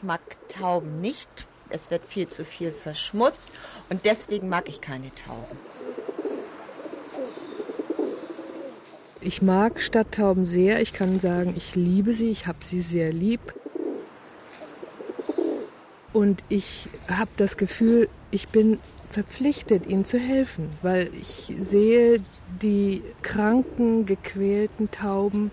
[0.00, 1.28] Ich mag Tauben nicht.
[1.68, 3.50] Es wird viel zu viel verschmutzt
[3.90, 5.58] und deswegen mag ich keine Tauben.
[9.20, 10.80] Ich mag Stadttauben sehr.
[10.80, 12.30] Ich kann sagen, ich liebe sie.
[12.30, 13.52] Ich habe sie sehr lieb.
[16.14, 18.78] Und ich habe das Gefühl, ich bin
[19.10, 22.22] verpflichtet, ihnen zu helfen, weil ich sehe
[22.62, 25.50] die kranken, gequälten Tauben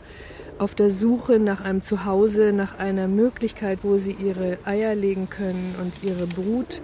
[0.59, 5.75] auf der Suche nach einem Zuhause, nach einer Möglichkeit, wo sie ihre Eier legen können
[5.81, 6.81] und ihre Brut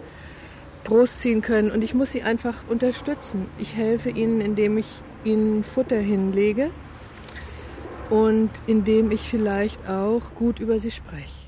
[0.85, 1.71] großziehen können.
[1.71, 3.47] Und ich muss sie einfach unterstützen.
[3.59, 4.87] Ich helfe ihnen, indem ich
[5.23, 6.71] ihnen Futter hinlege
[8.09, 11.43] und indem ich vielleicht auch gut über sie spreche.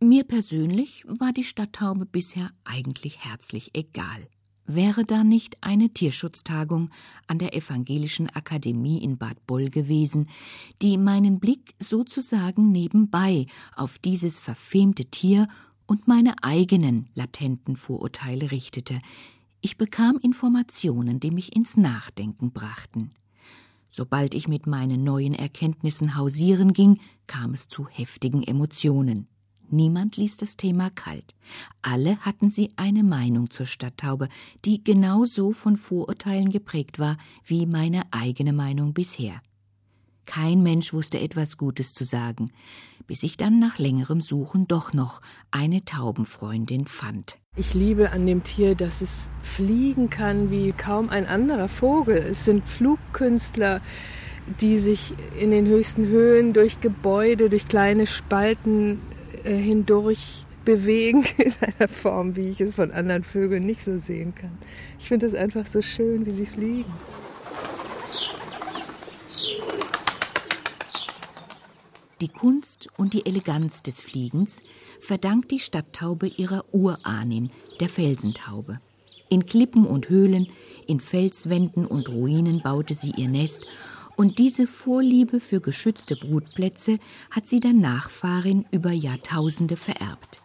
[0.00, 4.28] Mir persönlich war die Stadttaube bisher eigentlich herzlich egal.
[4.66, 6.90] Wäre da nicht eine Tierschutztagung
[7.28, 10.28] an der Evangelischen Akademie in Bad Boll gewesen,
[10.82, 15.46] die meinen Blick sozusagen nebenbei auf dieses verfemte Tier
[15.86, 18.98] und meine eigenen latenten Vorurteile richtete.
[19.60, 23.12] Ich bekam Informationen, die mich ins Nachdenken brachten.
[23.88, 29.28] Sobald ich mit meinen neuen Erkenntnissen hausieren ging, kam es zu heftigen Emotionen.
[29.70, 31.34] Niemand ließ das Thema kalt.
[31.82, 34.28] Alle hatten sie eine Meinung zur Stadttaube,
[34.64, 39.40] die genauso von Vorurteilen geprägt war wie meine eigene Meinung bisher.
[40.26, 42.50] Kein Mensch wusste etwas Gutes zu sagen,
[43.06, 47.38] bis ich dann nach längerem Suchen doch noch eine Taubenfreundin fand.
[47.56, 52.18] Ich liebe an dem Tier, dass es fliegen kann wie kaum ein anderer Vogel.
[52.18, 53.80] Es sind Flugkünstler,
[54.60, 58.98] die sich in den höchsten Höhen durch Gebäude, durch kleine Spalten
[59.54, 64.58] hindurch bewegen in einer Form, wie ich es von anderen Vögeln nicht so sehen kann.
[64.98, 66.92] Ich finde es einfach so schön, wie sie fliegen.
[72.22, 74.62] Die Kunst und die Eleganz des Fliegens
[75.00, 78.80] verdankt die Stadttaube ihrer Urahnin, der Felsentaube.
[79.28, 80.48] In Klippen und Höhlen,
[80.86, 83.66] in Felswänden und Ruinen baute sie ihr Nest
[84.16, 86.98] und diese Vorliebe für geschützte Brutplätze
[87.30, 90.40] hat sie der Nachfahrin über Jahrtausende vererbt.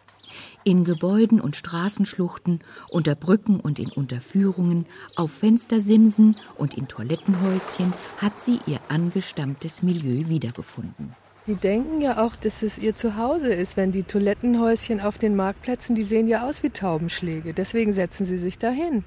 [0.64, 8.38] In Gebäuden und Straßenschluchten, unter Brücken und in Unterführungen, auf Fenstersimsen und in Toilettenhäuschen hat
[8.38, 11.16] sie ihr angestammtes Milieu wiedergefunden.
[11.48, 15.96] Die denken ja auch, dass es ihr Zuhause ist, wenn die Toilettenhäuschen auf den Marktplätzen,
[15.96, 17.52] die sehen ja aus wie Taubenschläge.
[17.52, 19.02] Deswegen setzen sie sich dahin.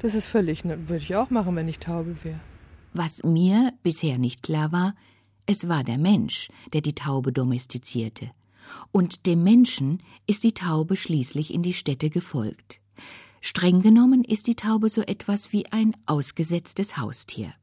[0.00, 2.40] Das ist völlig, würde ich auch machen, wenn ich Taube wäre.
[2.92, 4.94] Was mir bisher nicht klar war,
[5.46, 8.30] es war der Mensch, der die Taube domestizierte.
[8.92, 12.80] Und dem Menschen ist die Taube schließlich in die Städte gefolgt.
[13.40, 17.54] Streng genommen ist die Taube so etwas wie ein ausgesetztes Haustier.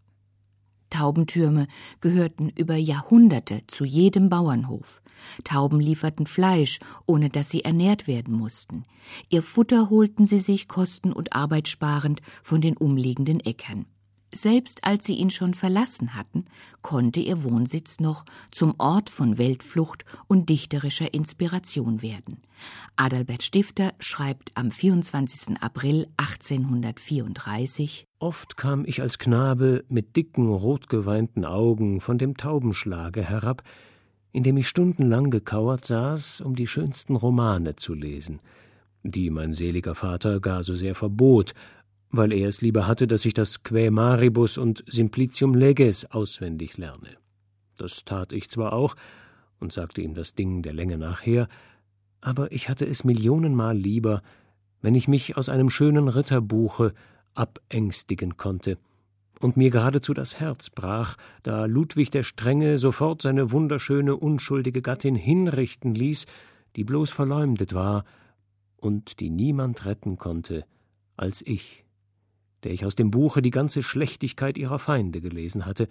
[0.89, 1.67] Taubentürme
[2.01, 5.01] gehörten über Jahrhunderte zu jedem Bauernhof.
[5.43, 8.85] Tauben lieferten Fleisch, ohne dass sie ernährt werden mussten.
[9.29, 13.85] Ihr Futter holten sie sich kosten- und arbeitssparend von den umliegenden Äckern.
[14.33, 16.45] Selbst als sie ihn schon verlassen hatten,
[16.81, 22.37] konnte ihr Wohnsitz noch zum Ort von Weltflucht und dichterischer Inspiration werden.
[22.95, 25.61] Adalbert Stifter schreibt am 24.
[25.61, 33.63] April 1834 Oft kam ich als Knabe mit dicken, rotgeweinten Augen von dem Taubenschlage herab,
[34.31, 38.39] in dem ich stundenlang gekauert saß, um die schönsten Romane zu lesen,
[39.03, 41.53] die mein seliger Vater gar so sehr verbot,
[42.11, 47.17] weil er es lieber hatte, dass ich das Quae Maribus und Simplicium Leges auswendig lerne.
[47.77, 48.95] Das tat ich zwar auch
[49.59, 51.47] und sagte ihm das Ding der Länge nachher,
[52.21, 54.21] aber ich hatte es millionenmal lieber,
[54.81, 56.93] wenn ich mich aus einem schönen Ritterbuche
[57.33, 58.77] abängstigen konnte
[59.39, 65.15] und mir geradezu das Herz brach, da Ludwig der Strenge sofort seine wunderschöne, unschuldige Gattin
[65.15, 66.25] hinrichten ließ,
[66.75, 68.03] die bloß verleumdet war
[68.77, 70.65] und die niemand retten konnte
[71.19, 71.83] als ich
[72.63, 75.87] der ich aus dem Buche die ganze Schlechtigkeit ihrer Feinde gelesen hatte,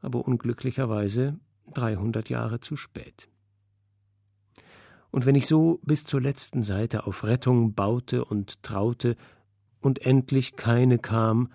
[0.00, 1.38] aber unglücklicherweise
[1.74, 3.28] dreihundert Jahre zu spät.
[5.10, 9.16] Und wenn ich so bis zur letzten Seite auf Rettung baute und traute
[9.80, 11.48] und endlich keine kam,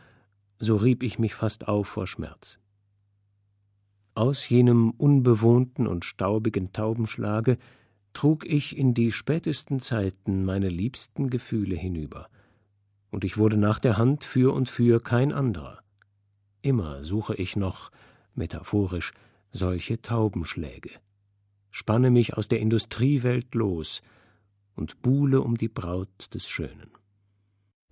[0.59, 2.59] so rieb ich mich fast auf vor Schmerz.
[4.13, 7.57] Aus jenem unbewohnten und staubigen Taubenschlage
[8.13, 12.27] trug ich in die spätesten Zeiten meine liebsten Gefühle hinüber–
[13.15, 15.79] und ich wurde nach der Hand für und für kein anderer.
[16.61, 17.89] Immer suche ich noch,
[18.33, 19.13] metaphorisch,
[19.53, 20.89] solche Taubenschläge,
[21.71, 24.01] spanne mich aus der Industriewelt los
[24.75, 26.91] und buhle um die Braut des Schönen.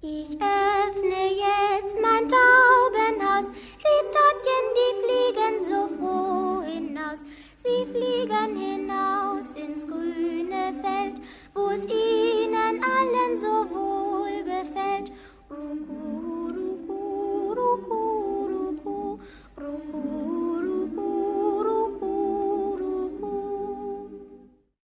[0.01, 7.21] Ich öffne jetzt mein Taubenhaus, die Täubchen, die fliegen so froh hinaus,
[7.63, 11.15] sie fliegen hinaus ins grüne Feld,
[11.53, 11.69] wo
[14.65, 15.11] Feld.
[15.49, 19.19] Ruku, ruku, ruku, ruku,
[19.57, 20.01] ruku,
[20.61, 23.33] ruku, ruku, ruku.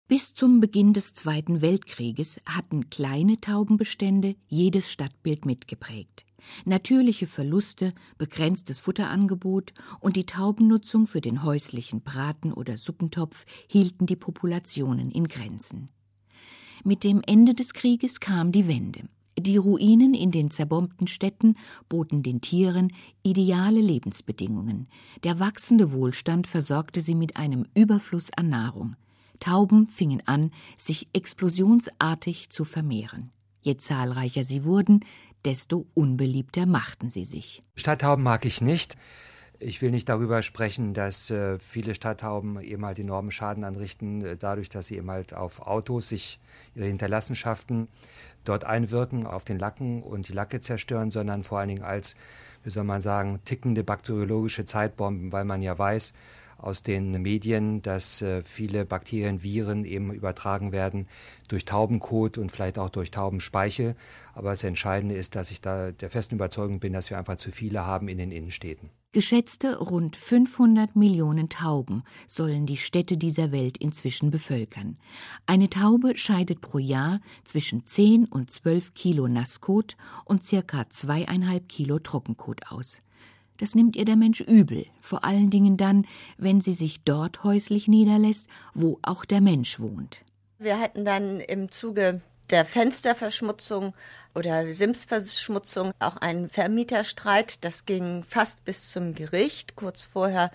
[0.08, 6.26] Bis zum Beginn des Zweiten Weltkrieges hatten kleine Taubenbestände jedes Stadtbild mitgeprägt.
[6.64, 14.16] Natürliche Verluste, begrenztes Futterangebot und die Taubennutzung für den häuslichen Braten oder Suppentopf hielten die
[14.16, 15.88] Populationen in Grenzen.
[16.84, 19.08] Mit dem Ende des Krieges kam die Wende.
[19.38, 21.56] Die Ruinen in den zerbombten Städten
[21.88, 22.92] boten den Tieren
[23.22, 24.88] ideale Lebensbedingungen.
[25.24, 28.96] Der wachsende Wohlstand versorgte sie mit einem Überfluss an Nahrung.
[29.38, 33.30] Tauben fingen an, sich explosionsartig zu vermehren.
[33.60, 35.00] Je zahlreicher sie wurden,
[35.44, 37.62] desto unbeliebter machten sie sich.
[37.74, 38.96] Stadttauben mag ich nicht.
[39.58, 44.36] Ich will nicht darüber sprechen, dass äh, viele Stadttauben eben halt enormen Schaden anrichten, äh,
[44.36, 46.38] dadurch, dass sie eben halt auf Autos sich
[46.74, 47.88] ihre Hinterlassenschaften
[48.44, 52.16] dort einwirken, auf den Lacken und die Lacke zerstören, sondern vor allen Dingen als,
[52.64, 56.12] wie soll man sagen, tickende bakteriologische Zeitbomben, weil man ja weiß,
[56.58, 61.06] aus den Medien, dass äh, viele Bakterien, Viren eben übertragen werden
[61.48, 63.94] durch Taubenkot und vielleicht auch durch Taubenspeichel.
[64.34, 67.50] Aber das Entscheidende ist, dass ich da der festen Überzeugung bin, dass wir einfach zu
[67.50, 68.88] viele haben in den Innenstädten.
[69.16, 74.98] Geschätzte rund 500 Millionen Tauben sollen die Städte dieser Welt inzwischen bevölkern.
[75.46, 79.96] Eine Taube scheidet pro Jahr zwischen 10 und 12 Kilo Nasskot
[80.26, 83.00] und circa zweieinhalb Kilo Trockenkot aus.
[83.56, 87.88] Das nimmt ihr der Mensch übel, vor allen Dingen dann, wenn sie sich dort häuslich
[87.88, 90.26] niederlässt, wo auch der Mensch wohnt.
[90.58, 92.20] Wir hatten dann im Zuge
[92.50, 93.94] der Fensterverschmutzung
[94.34, 97.64] oder Simsverschmutzung auch einen Vermieterstreit.
[97.64, 99.76] Das ging fast bis zum Gericht.
[99.76, 100.50] Kurz vorher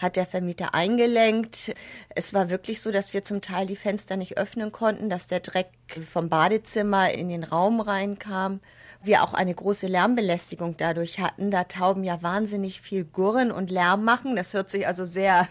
[0.00, 1.74] hat der Vermieter eingelenkt.
[2.14, 5.40] Es war wirklich so, dass wir zum Teil die Fenster nicht öffnen konnten, dass der
[5.40, 5.70] Dreck
[6.10, 8.60] vom Badezimmer in den Raum reinkam
[9.04, 14.04] wir auch eine große Lärmbelästigung dadurch hatten, da Tauben ja wahnsinnig viel gurren und Lärm
[14.04, 14.36] machen.
[14.36, 15.48] Das hört sich also sehr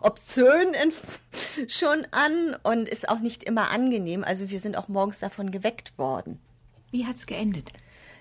[0.00, 0.74] obszön
[1.68, 4.24] schon an und ist auch nicht immer angenehm.
[4.24, 6.40] Also wir sind auch morgens davon geweckt worden.
[6.90, 7.70] Wie hat es geendet?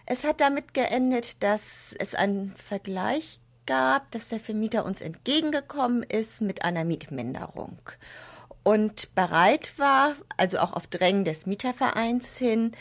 [0.06, 6.42] Es hat damit geendet, dass es einen Vergleich gab, dass der Vermieter uns entgegengekommen ist
[6.42, 7.80] mit einer Mietminderung
[8.64, 12.72] und bereit war, also auch auf Drängen des Mietervereins hin,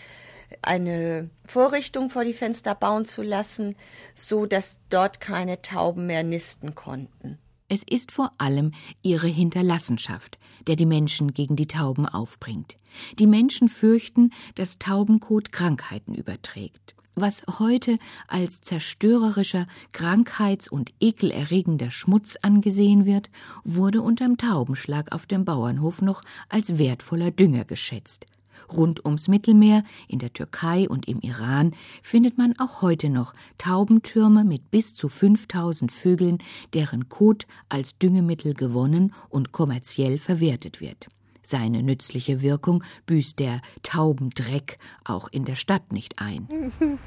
[0.63, 3.75] eine Vorrichtung vor die Fenster bauen zu lassen,
[4.15, 7.39] so dass dort keine Tauben mehr nisten konnten.
[7.75, 12.77] Es ist vor allem ihre Hinterlassenschaft, der die Menschen gegen die Tauben aufbringt.
[13.19, 16.95] Die Menschen fürchten, dass Taubenkot Krankheiten überträgt.
[17.15, 17.99] Was heute
[18.29, 23.31] als zerstörerischer, krankheits- und ekelerregender Schmutz angesehen wird,
[23.65, 26.21] wurde unterm Taubenschlag auf dem Bauernhof noch
[26.51, 28.27] als wertvoller Dünger geschätzt.
[28.75, 34.45] Rund ums Mittelmeer, in der Türkei und im Iran findet man auch heute noch Taubentürme
[34.45, 36.39] mit bis zu 5000 Vögeln,
[36.75, 41.09] deren Kot als Düngemittel gewonnen und kommerziell verwertet wird.
[41.43, 46.49] Seine nützliche Wirkung büßt der Taubendreck auch in der Stadt nicht ein.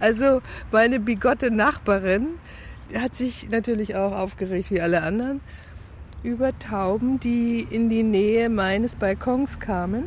[0.00, 0.42] Also
[0.72, 2.26] meine bigotte Nachbarin
[2.92, 5.40] hat sich natürlich auch aufgeregt wie alle anderen
[6.24, 10.04] über Tauben, die in die Nähe meines Balkons kamen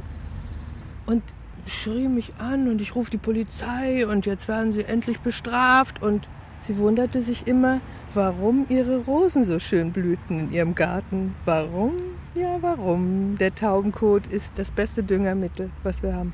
[1.06, 1.24] und
[1.66, 6.28] schrie mich an und ich rufe die Polizei und jetzt werden sie endlich bestraft und
[6.60, 7.82] sie wunderte sich immer,
[8.14, 11.36] warum ihre Rosen so schön blühten in ihrem Garten.
[11.46, 11.94] Warum?
[12.34, 13.38] Ja, warum?
[13.40, 16.34] Der Taubenkot ist das beste Düngermittel, was wir haben.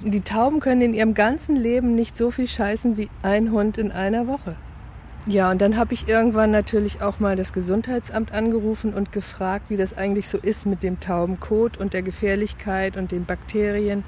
[0.00, 3.90] Die Tauben können in ihrem ganzen Leben nicht so viel scheißen wie ein Hund in
[3.90, 4.56] einer Woche.
[5.28, 9.76] Ja, und dann habe ich irgendwann natürlich auch mal das Gesundheitsamt angerufen und gefragt, wie
[9.76, 14.04] das eigentlich so ist mit dem Taubenkot und der Gefährlichkeit und den Bakterien.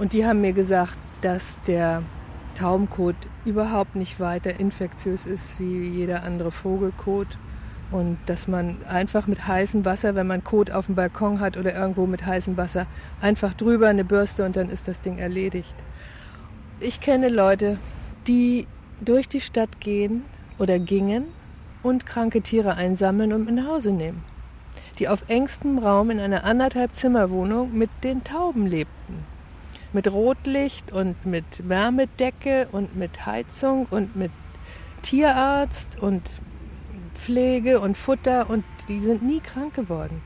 [0.00, 2.02] Und die haben mir gesagt, dass der
[2.56, 3.14] Taubenkot
[3.44, 7.38] überhaupt nicht weiter infektiös ist wie jeder andere Vogelkot.
[7.92, 11.76] Und dass man einfach mit heißem Wasser, wenn man Kot auf dem Balkon hat oder
[11.76, 12.88] irgendwo mit heißem Wasser,
[13.20, 15.76] einfach drüber eine Bürste und dann ist das Ding erledigt.
[16.80, 17.78] Ich kenne Leute,
[18.26, 18.66] die
[19.00, 20.24] durch die Stadt gehen
[20.60, 21.24] oder gingen
[21.82, 24.22] und kranke Tiere einsammeln und mit nach Hause nehmen,
[24.98, 29.24] die auf engstem Raum in einer anderthalb Zimmerwohnung mit den Tauben lebten.
[29.92, 34.30] Mit Rotlicht und mit Wärmedecke und mit Heizung und mit
[35.02, 36.22] Tierarzt und
[37.14, 40.22] Pflege und Futter und die sind nie krank geworden.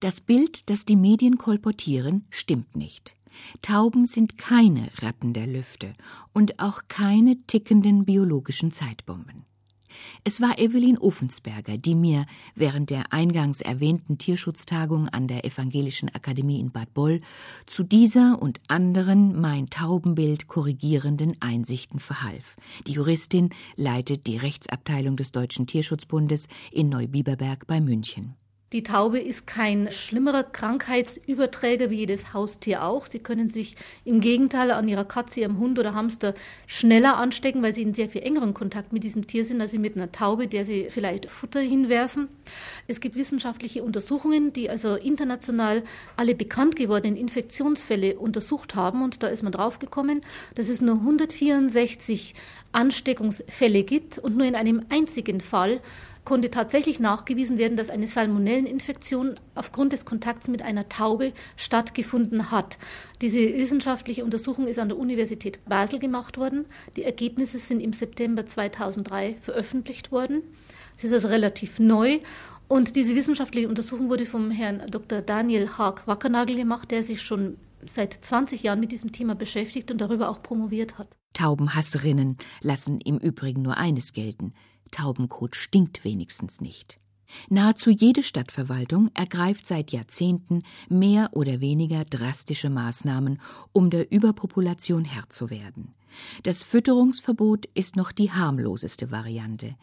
[0.00, 3.16] Das Bild, das die Medien kolportieren, stimmt nicht.
[3.62, 5.94] Tauben sind keine Ratten der Lüfte
[6.32, 9.47] und auch keine tickenden biologischen Zeitbomben.
[10.24, 16.60] Es war Evelyn Uffensberger, die mir während der eingangs erwähnten Tierschutztagung an der Evangelischen Akademie
[16.60, 17.20] in Bad Boll
[17.66, 22.56] zu dieser und anderen mein Taubenbild korrigierenden Einsichten verhalf.
[22.86, 28.37] Die Juristin leitet die Rechtsabteilung des Deutschen Tierschutzbundes in Neubiberberg bei München.
[28.74, 33.06] Die Taube ist kein schlimmerer Krankheitsüberträger wie jedes Haustier auch.
[33.06, 36.34] Sie können sich im Gegenteil an ihrer Katze, ihrem Hund oder Hamster
[36.66, 39.78] schneller anstecken, weil sie in sehr viel engeren Kontakt mit diesem Tier sind, als wie
[39.78, 42.28] mit einer Taube, der sie vielleicht Futter hinwerfen.
[42.86, 45.82] Es gibt wissenschaftliche Untersuchungen, die also international
[46.18, 49.02] alle bekannt gewordenen Infektionsfälle untersucht haben.
[49.02, 50.20] Und da ist man draufgekommen,
[50.56, 52.34] dass es nur 164
[52.72, 55.80] Ansteckungsfälle gibt und nur in einem einzigen Fall
[56.28, 62.76] konnte tatsächlich nachgewiesen werden, dass eine Salmonelleninfektion aufgrund des Kontakts mit einer Taube stattgefunden hat.
[63.22, 66.66] Diese wissenschaftliche Untersuchung ist an der Universität Basel gemacht worden.
[66.96, 70.42] Die Ergebnisse sind im September 2003 veröffentlicht worden.
[70.98, 72.18] Es ist also relativ neu.
[72.68, 75.22] Und diese wissenschaftliche Untersuchung wurde vom Herrn Dr.
[75.22, 77.56] Daniel Haag-Wackernagel gemacht, der sich schon
[77.86, 81.08] seit 20 Jahren mit diesem Thema beschäftigt und darüber auch promoviert hat.
[81.32, 84.52] Taubenhasserinnen lassen im Übrigen nur eines gelten.
[84.90, 86.98] Taubenkot stinkt wenigstens nicht.
[87.48, 93.40] Nahezu jede Stadtverwaltung ergreift seit Jahrzehnten mehr oder weniger drastische Maßnahmen,
[93.72, 95.94] um der Überpopulation Herr zu werden.
[96.42, 99.76] Das Fütterungsverbot ist noch die harmloseste Variante.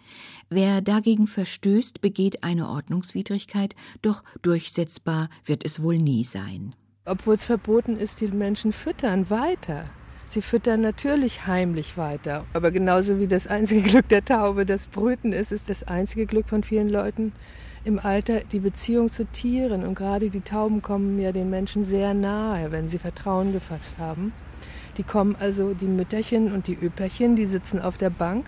[0.50, 6.75] Wer dagegen verstößt, begeht eine Ordnungswidrigkeit, doch durchsetzbar wird es wohl nie sein.
[7.05, 9.85] Obwohl es verboten ist, die Menschen füttern weiter.
[10.27, 12.46] Sie füttern natürlich heimlich weiter.
[12.53, 16.50] Aber genauso wie das einzige Glück der Taube das Brüten ist, ist das einzige Glück
[16.50, 17.32] von vielen Leuten
[17.84, 19.86] im Alter die Beziehung zu Tieren.
[19.86, 24.34] Und gerade die Tauben kommen ja den Menschen sehr nahe, wenn sie Vertrauen gefasst haben.
[24.98, 28.46] Die kommen also, die Mütterchen und die Öperchen, die sitzen auf der Bank.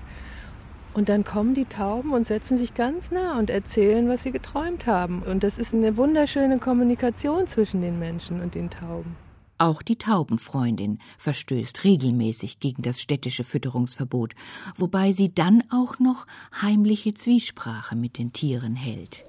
[0.93, 4.87] Und dann kommen die Tauben und setzen sich ganz nah und erzählen, was sie geträumt
[4.87, 5.21] haben.
[5.21, 9.15] Und das ist eine wunderschöne Kommunikation zwischen den Menschen und den Tauben.
[9.59, 14.35] Auch die Taubenfreundin verstößt regelmäßig gegen das städtische Fütterungsverbot,
[14.75, 16.27] wobei sie dann auch noch
[16.61, 19.25] heimliche Zwiesprache mit den Tieren hält.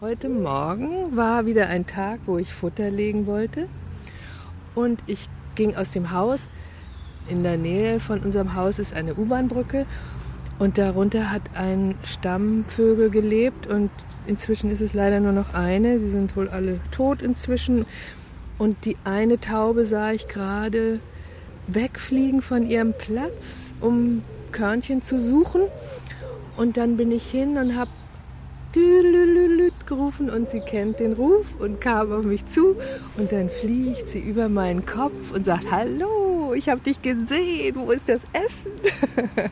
[0.00, 3.68] Heute Morgen war wieder ein Tag, wo ich Futter legen wollte.
[4.74, 6.46] Und ich ging aus dem Haus.
[7.28, 9.84] In der Nähe von unserem Haus ist eine U-Bahn-Brücke.
[10.60, 13.90] Und darunter hat ein Stammvögel gelebt und
[14.26, 15.98] inzwischen ist es leider nur noch eine.
[15.98, 17.86] Sie sind wohl alle tot inzwischen.
[18.58, 21.00] Und die eine Taube sah ich gerade
[21.66, 25.62] wegfliegen von ihrem Platz, um Körnchen zu suchen.
[26.58, 27.90] Und dann bin ich hin und habe
[29.86, 32.76] gerufen und sie kennt den Ruf und kam auf mich zu.
[33.16, 35.72] Und dann fliegt sie über meinen Kopf und sagt,
[36.50, 38.72] hallo, ich habe dich gesehen, wo ist das Essen?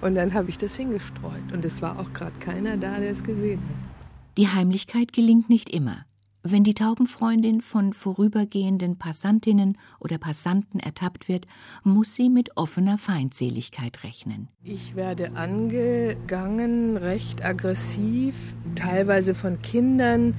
[0.00, 3.22] und dann habe ich das hingestreut und es war auch gerade keiner da, der es
[3.22, 4.36] gesehen hat.
[4.36, 6.04] Die Heimlichkeit gelingt nicht immer.
[6.42, 11.46] Wenn die Taubenfreundin von vorübergehenden Passantinnen oder Passanten ertappt wird,
[11.84, 14.48] muss sie mit offener Feindseligkeit rechnen.
[14.64, 20.34] Ich werde angegangen, recht aggressiv, teilweise von Kindern,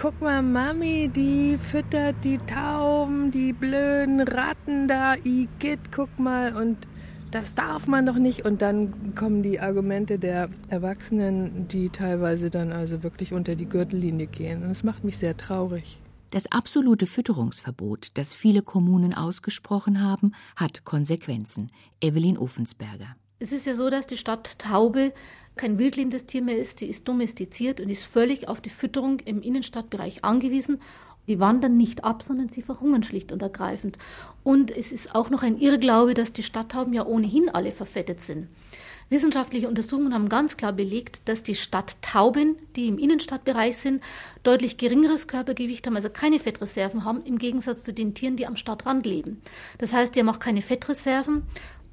[0.00, 6.88] guck mal, Mami, die füttert die Tauben, die blöden Ratten da, Igitt, guck mal, und
[7.30, 8.46] das darf man doch nicht.
[8.46, 14.26] Und dann kommen die Argumente der Erwachsenen, die teilweise dann also wirklich unter die Gürtellinie
[14.26, 14.62] gehen.
[14.62, 16.00] Und das macht mich sehr traurig.
[16.30, 21.70] Das absolute Fütterungsverbot, das viele Kommunen ausgesprochen haben, hat Konsequenzen.
[22.00, 23.16] Evelyn Ofensberger.
[23.38, 25.12] Es ist ja so, dass die Stadt Taube
[25.60, 29.42] kein wildlebendes Tier mehr ist, die ist domestiziert und ist völlig auf die Fütterung im
[29.42, 30.80] Innenstadtbereich angewiesen.
[31.28, 33.98] Die wandern nicht ab, sondern sie verhungern schlicht und ergreifend.
[34.42, 38.48] Und es ist auch noch ein Irrglaube, dass die Stadttauben ja ohnehin alle verfettet sind.
[39.10, 44.02] Wissenschaftliche Untersuchungen haben ganz klar belegt, dass die Stadttauben, die im Innenstadtbereich sind,
[44.42, 48.56] deutlich geringeres Körpergewicht haben, also keine Fettreserven haben, im Gegensatz zu den Tieren, die am
[48.56, 49.42] Stadtrand leben.
[49.76, 51.42] Das heißt, die haben auch keine Fettreserven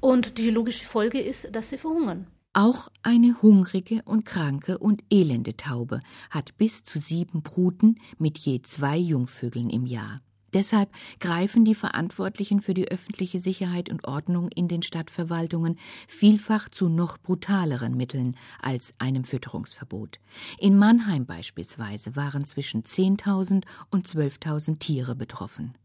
[0.00, 2.28] und die logische Folge ist, dass sie verhungern.
[2.58, 8.62] Auch eine hungrige und kranke und elende Taube hat bis zu sieben Bruten mit je
[8.62, 10.22] zwei Jungvögeln im Jahr.
[10.52, 16.88] Deshalb greifen die Verantwortlichen für die öffentliche Sicherheit und Ordnung in den Stadtverwaltungen vielfach zu
[16.88, 20.18] noch brutaleren Mitteln als einem Fütterungsverbot.
[20.58, 25.76] In Mannheim beispielsweise waren zwischen 10.000 und 12.000 Tiere betroffen.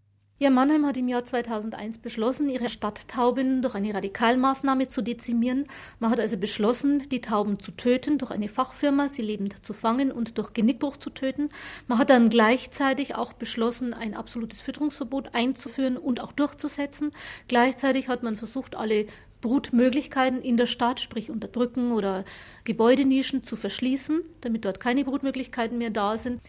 [0.43, 5.63] Ja, Mannheim hat im Jahr 2001 beschlossen, ihre Stadttauben durch eine Radikalmaßnahme zu dezimieren.
[5.99, 10.11] Man hat also beschlossen, die Tauben zu töten durch eine Fachfirma, sie lebend zu fangen
[10.11, 11.47] und durch Genickbruch zu töten.
[11.87, 17.13] Man hat dann gleichzeitig auch beschlossen, ein absolutes Fütterungsverbot einzuführen und auch durchzusetzen.
[17.47, 19.05] Gleichzeitig hat man versucht, alle
[19.39, 22.25] Brutmöglichkeiten in der Stadt, sprich unter Brücken oder
[22.65, 26.41] Gebäudenischen, zu verschließen, damit dort keine Brutmöglichkeiten mehr da sind.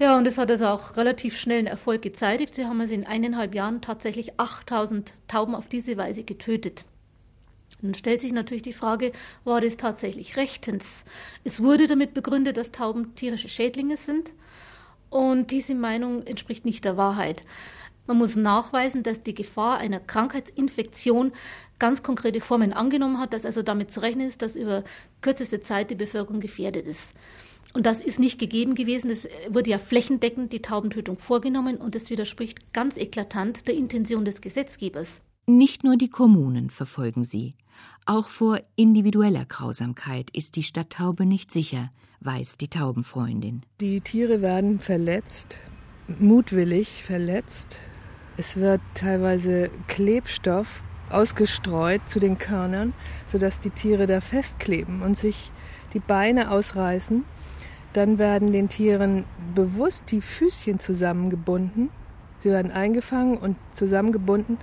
[0.00, 2.54] Ja, und es hat also auch relativ schnell einen Erfolg gezeitigt.
[2.54, 6.86] Sie haben also in eineinhalb Jahren tatsächlich 8000 Tauben auf diese Weise getötet.
[7.82, 9.12] Nun stellt sich natürlich die Frage,
[9.44, 11.04] war das tatsächlich rechtens?
[11.44, 14.32] Es wurde damit begründet, dass Tauben tierische Schädlinge sind.
[15.10, 17.42] Und diese Meinung entspricht nicht der Wahrheit.
[18.06, 21.32] Man muss nachweisen, dass die Gefahr einer Krankheitsinfektion
[21.78, 24.82] ganz konkrete Formen angenommen hat, dass also damit zu rechnen ist, dass über
[25.20, 27.12] kürzeste Zeit die Bevölkerung gefährdet ist.
[27.72, 29.10] Und das ist nicht gegeben gewesen.
[29.10, 34.40] Es wurde ja flächendeckend die Taubentötung vorgenommen und es widerspricht ganz eklatant der Intention des
[34.40, 35.22] Gesetzgebers.
[35.46, 37.54] Nicht nur die Kommunen verfolgen sie.
[38.06, 43.62] Auch vor individueller Grausamkeit ist die Stadttaube nicht sicher, weiß die Taubenfreundin.
[43.80, 45.58] Die Tiere werden verletzt,
[46.18, 47.78] mutwillig verletzt.
[48.36, 52.94] Es wird teilweise Klebstoff ausgestreut zu den Körnern,
[53.26, 55.52] sodass die Tiere da festkleben und sich
[55.92, 57.24] die Beine ausreißen.
[57.92, 61.90] Dann werden den Tieren bewusst die Füßchen zusammengebunden.
[62.40, 64.58] Sie werden eingefangen und zusammengebunden.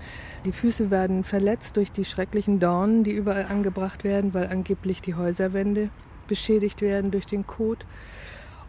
[0.45, 5.15] Die Füße werden verletzt durch die schrecklichen Dornen, die überall angebracht werden, weil angeblich die
[5.15, 5.89] Häuserwände
[6.27, 7.85] beschädigt werden durch den Kot.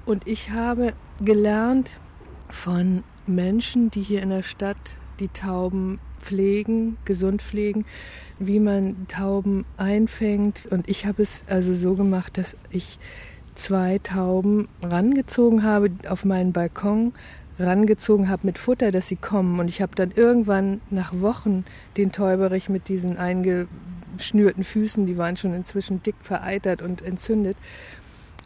[0.04, 1.92] Und ich habe gelernt
[2.50, 4.76] von Menschen, die hier in der Stadt
[5.20, 7.84] die Tauben pflegen, gesund pflegen,
[8.38, 10.66] wie man Tauben einfängt.
[10.70, 12.98] Und ich habe es also so gemacht, dass ich
[13.58, 17.12] zwei Tauben rangezogen habe auf meinen Balkon,
[17.58, 19.58] rangezogen habe mit Futter, dass sie kommen.
[19.58, 21.64] Und ich habe dann irgendwann nach Wochen
[21.96, 27.56] den Täuberich mit diesen eingeschnürten Füßen, die waren schon inzwischen dick vereitert und entzündet,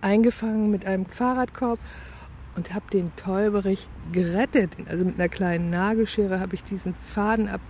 [0.01, 1.79] eingefangen mit einem Fahrradkorb
[2.57, 4.77] und habe den Täuberich gerettet.
[4.89, 7.61] Also mit einer kleinen Nagelschere habe ich diesen Faden ab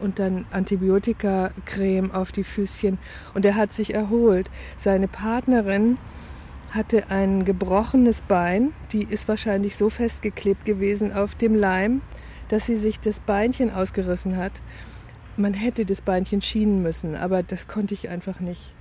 [0.00, 2.98] und dann Antibiotikacreme auf die Füßchen
[3.34, 4.50] und er hat sich erholt.
[4.76, 5.98] Seine Partnerin
[6.70, 12.00] hatte ein gebrochenes Bein, die ist wahrscheinlich so festgeklebt gewesen auf dem Leim,
[12.48, 14.52] dass sie sich das Beinchen ausgerissen hat.
[15.36, 18.74] Man hätte das Beinchen schienen müssen, aber das konnte ich einfach nicht.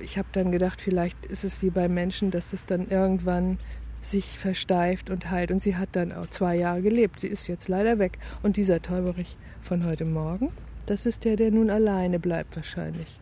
[0.00, 3.58] Ich habe dann gedacht, vielleicht ist es wie bei Menschen, dass es dann irgendwann
[4.00, 5.50] sich versteift und heilt.
[5.50, 7.20] Und sie hat dann auch zwei Jahre gelebt.
[7.20, 8.18] Sie ist jetzt leider weg.
[8.42, 10.50] Und dieser Täuberich von heute Morgen,
[10.86, 13.20] das ist der, der nun alleine bleibt wahrscheinlich.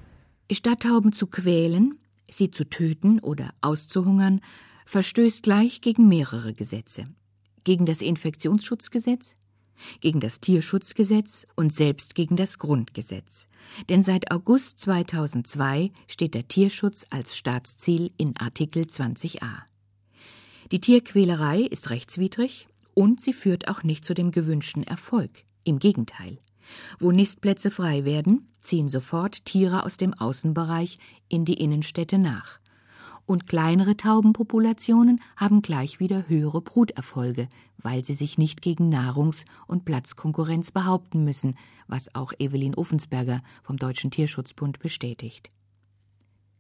[0.51, 2.00] Stadttauben zu quälen,
[2.31, 4.41] sie zu töten oder auszuhungern,
[4.87, 7.05] verstößt gleich gegen mehrere Gesetze.
[7.65, 9.37] Gegen das Infektionsschutzgesetz,
[10.01, 13.49] gegen das Tierschutzgesetz und selbst gegen das Grundgesetz.
[13.89, 19.63] Denn seit August 2002 steht der Tierschutz als Staatsziel in Artikel 20a.
[20.73, 25.45] Die Tierquälerei ist rechtswidrig und sie führt auch nicht zu dem gewünschten Erfolg.
[25.65, 26.39] Im Gegenteil.
[26.99, 32.59] Wo Nistplätze frei werden, ziehen sofort Tiere aus dem Außenbereich in die Innenstädte nach.
[33.27, 39.85] Und kleinere Taubenpopulationen haben gleich wieder höhere Bruterfolge, weil sie sich nicht gegen Nahrungs- und
[39.85, 41.55] Platzkonkurrenz behaupten müssen,
[41.87, 45.49] was auch Evelyn Uffensberger vom Deutschen Tierschutzbund bestätigt.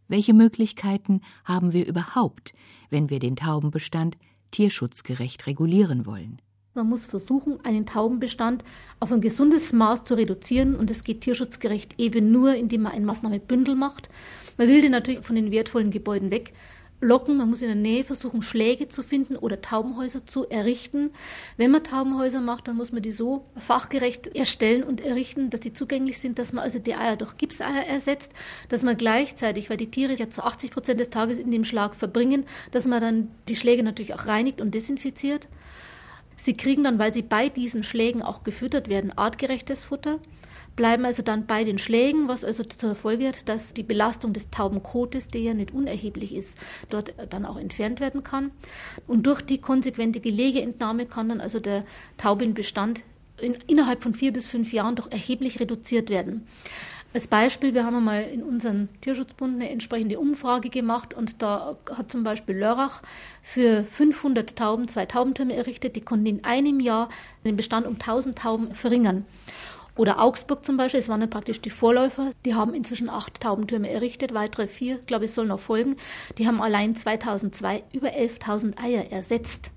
[0.06, 2.52] Welche Möglichkeiten haben wir überhaupt,
[2.88, 4.16] wenn wir den Taubenbestand
[4.50, 6.40] tierschutzgerecht regulieren wollen?
[6.80, 8.64] Man muss versuchen, einen Taubenbestand
[9.00, 13.04] auf ein gesundes Maß zu reduzieren und es geht tierschutzgerecht eben nur, indem man ein
[13.04, 14.08] Maßnahmebündel macht.
[14.56, 16.54] Man will den natürlich von den wertvollen Gebäuden weg
[17.02, 17.36] locken.
[17.36, 21.10] Man muss in der Nähe versuchen, Schläge zu finden oder Taubenhäuser zu errichten.
[21.58, 25.74] Wenn man Taubenhäuser macht, dann muss man die so fachgerecht erstellen und errichten, dass die
[25.74, 28.32] zugänglich sind, dass man also die Eier durch Gipseier ersetzt,
[28.70, 31.94] dass man gleichzeitig, weil die Tiere ja zu 80 Prozent des Tages in dem Schlag
[31.94, 35.46] verbringen, dass man dann die Schläge natürlich auch reinigt und desinfiziert.
[36.42, 40.18] Sie kriegen dann, weil sie bei diesen Schlägen auch gefüttert werden, artgerechtes Futter
[40.76, 44.48] bleiben also dann bei den Schlägen, was also zur Folge hat, dass die Belastung des
[44.50, 46.56] Taubenkotes, der ja nicht unerheblich ist,
[46.88, 48.50] dort dann auch entfernt werden kann.
[49.06, 51.84] Und durch die konsequente Gelegeentnahme kann dann also der
[52.16, 53.02] Taubenbestand
[53.42, 56.46] in, innerhalb von vier bis fünf Jahren doch erheblich reduziert werden.
[57.12, 62.08] Als Beispiel, wir haben einmal in unserem Tierschutzbund eine entsprechende Umfrage gemacht und da hat
[62.08, 63.02] zum Beispiel Lörrach
[63.42, 67.08] für 500 Tauben zwei Taubentürme errichtet, die konnten in einem Jahr
[67.44, 69.24] den Bestand um 1000 Tauben verringern.
[69.96, 73.90] Oder Augsburg zum Beispiel, es waren ja praktisch die Vorläufer, die haben inzwischen acht Taubentürme
[73.90, 75.96] errichtet, weitere vier, glaube ich, sollen noch folgen.
[76.38, 79.72] Die haben allein 2002 über 11.000 Eier ersetzt.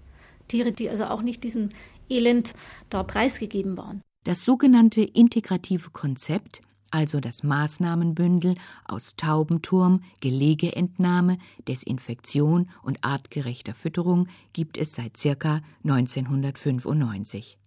[0.48, 1.69] Tiere, die also auch nicht diesem
[2.10, 2.54] Elend
[2.91, 4.02] da preisgegeben waren.
[4.24, 6.62] Das sogenannte integrative Konzept,
[6.93, 8.53] also das Maßnahmenbündel
[8.86, 17.58] aus Taubenturm, Gelegeentnahme, Desinfektion und artgerechter Fütterung, gibt es seit circa 1995.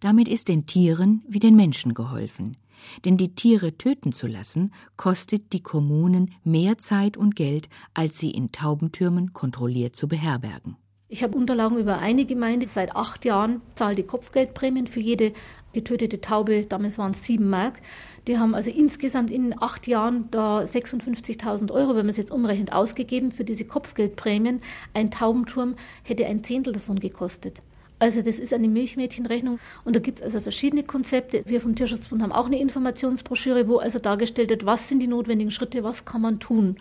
[0.00, 2.56] Damit ist den Tieren wie den Menschen geholfen.
[3.04, 8.30] Denn die Tiere töten zu lassen, kostet die Kommunen mehr Zeit und Geld, als sie
[8.30, 10.76] in Taubentürmen kontrolliert zu beherbergen.
[11.08, 15.32] Ich habe Unterlagen über eine Gemeinde, seit acht Jahren zahlt die Kopfgeldprämien für jede
[15.72, 17.80] getötete Taube, damals waren es sieben Mark.
[18.26, 22.72] Die haben also insgesamt in acht Jahren da 56.000 Euro, wenn man es jetzt umrechnet,
[22.72, 24.62] ausgegeben für diese Kopfgeldprämien.
[24.94, 27.62] Ein Taubenturm hätte ein Zehntel davon gekostet.
[27.98, 31.42] Also das ist eine Milchmädchenrechnung und da gibt es also verschiedene Konzepte.
[31.46, 35.50] Wir vom Tierschutzbund haben auch eine Informationsbroschüre, wo also dargestellt wird, was sind die notwendigen
[35.50, 36.76] Schritte, was kann man tun.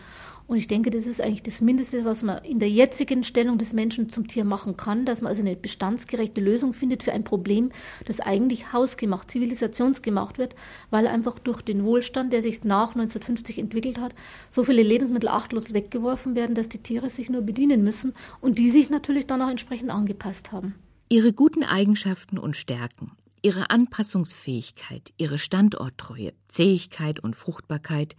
[0.47, 3.73] Und ich denke, das ist eigentlich das Mindeste, was man in der jetzigen Stellung des
[3.73, 7.71] Menschen zum Tier machen kann, dass man also eine bestandsgerechte Lösung findet für ein Problem,
[8.05, 10.55] das eigentlich hausgemacht, zivilisationsgemacht wird,
[10.91, 14.13] weil einfach durch den Wohlstand, der sich nach 1950 entwickelt hat,
[14.49, 18.69] so viele Lebensmittel achtlos weggeworfen werden, dass die Tiere sich nur bedienen müssen und die
[18.69, 20.75] sich natürlich dann auch entsprechend angepasst haben.
[21.09, 23.11] Ihre guten Eigenschaften und Stärken,
[23.45, 28.15] ihre Anpassungsfähigkeit, ihre Standorttreue, Zähigkeit und Fruchtbarkeit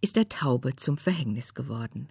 [0.00, 2.08] ist der Taube zum Verhängnis geworden.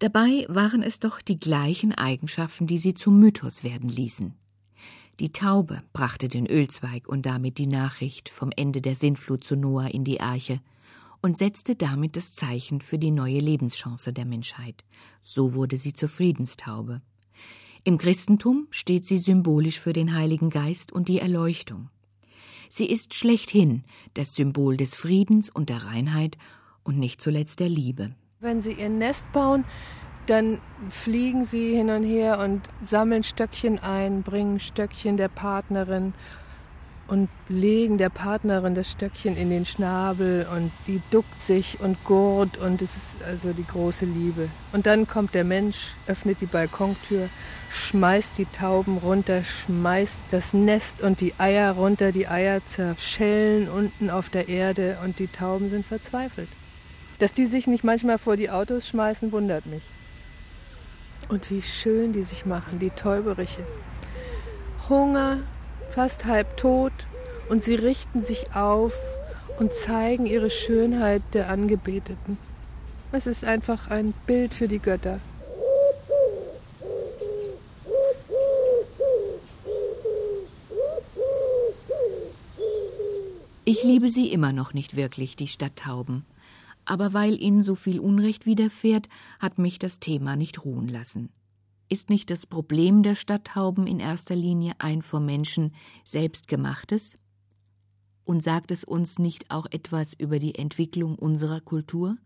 [0.00, 4.34] Dabei waren es doch die gleichen Eigenschaften, die sie zum Mythos werden ließen.
[5.18, 9.86] Die Taube brachte den Ölzweig und damit die Nachricht vom Ende der Sintflut zu Noah
[9.86, 10.60] in die Arche
[11.22, 14.84] und setzte damit das Zeichen für die neue Lebenschance der Menschheit.
[15.22, 17.00] So wurde sie zur Friedenstaube.
[17.82, 21.88] Im Christentum steht sie symbolisch für den Heiligen Geist und die Erleuchtung.
[22.76, 23.84] Sie ist schlechthin
[24.14, 26.36] das Symbol des Friedens und der Reinheit
[26.82, 28.16] und nicht zuletzt der Liebe.
[28.40, 29.64] Wenn sie ihr Nest bauen,
[30.26, 30.58] dann
[30.90, 36.14] fliegen sie hin und her und sammeln Stöckchen ein, bringen Stöckchen der Partnerin
[37.06, 42.56] und legen der Partnerin das Stöckchen in den Schnabel und die duckt sich und gurt
[42.56, 44.48] und es ist also die große Liebe.
[44.72, 47.28] Und dann kommt der Mensch, öffnet die Balkontür,
[47.70, 54.08] schmeißt die Tauben runter, schmeißt das Nest und die Eier runter, die Eier zerschellen unten
[54.08, 56.48] auf der Erde und die Tauben sind verzweifelt.
[57.18, 59.82] Dass die sich nicht manchmal vor die Autos schmeißen, wundert mich.
[61.28, 63.64] Und wie schön die sich machen, die Täuberiche.
[64.88, 65.38] Hunger,
[65.94, 66.92] fast halb tot,
[67.48, 68.94] und sie richten sich auf
[69.58, 72.36] und zeigen ihre Schönheit der Angebeteten.
[73.12, 75.20] Es ist einfach ein Bild für die Götter.
[83.66, 86.24] Ich liebe sie immer noch nicht wirklich, die Stadttauben.
[86.84, 91.30] Aber weil ihnen so viel Unrecht widerfährt, hat mich das Thema nicht ruhen lassen.
[91.88, 97.14] Ist nicht das Problem der Stadttauben in erster Linie ein vom Menschen selbstgemachtes?
[98.24, 102.16] Und sagt es uns nicht auch etwas über die Entwicklung unserer Kultur?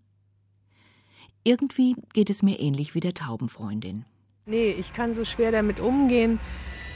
[1.42, 4.04] Irgendwie geht es mir ähnlich wie der Taubenfreundin.
[4.46, 6.38] Nee, ich kann so schwer damit umgehen.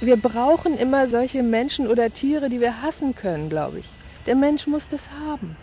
[0.01, 3.89] Wir brauchen immer solche Menschen oder Tiere, die wir hassen können, glaube ich.
[4.27, 5.57] Der Mensch muss das haben.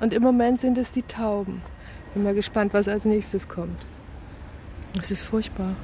[0.00, 1.60] Und im Moment sind es die Tauben.
[2.14, 3.84] Bin mal gespannt, was als nächstes kommt.
[4.98, 5.74] Es ist furchtbar.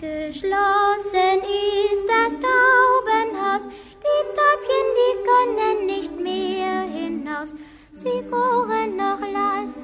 [0.00, 3.62] Geschlossen ist das Taubenhaus,
[4.06, 7.54] die Täubchen, die können nicht mehr hinaus.
[7.92, 9.74] Sie gurren noch leis,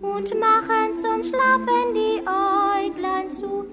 [0.00, 3.66] und machen zum Schlafen die Äuglein zu.